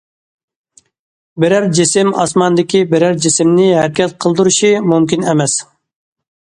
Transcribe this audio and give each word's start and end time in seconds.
بىرەر 1.43 1.67
جىسىم 1.81 2.09
ئاسماندىكى 2.23 2.83
بىرەر 2.95 3.21
جىسىمنى 3.27 3.71
ھەرىكەت 3.79 4.19
قىلدۇرۇشى 4.27 4.77
مۇمكىن 4.91 5.33
ئەمەس. 5.33 5.65